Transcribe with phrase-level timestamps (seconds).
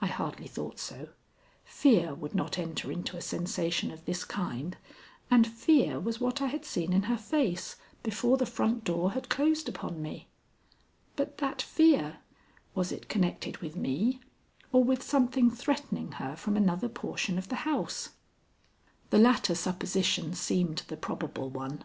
[0.00, 1.08] I hardly thought so.
[1.64, 4.76] Fear would not enter into a sensation of this kind,
[5.32, 7.74] and fear was what I had seen in her face
[8.04, 10.28] before the front door had closed upon me.
[11.16, 12.18] But that fear?
[12.76, 14.20] Was it connected with me
[14.70, 18.10] or with something threatening her from another portion of the house?
[19.10, 21.82] The latter supposition seemed the probable one.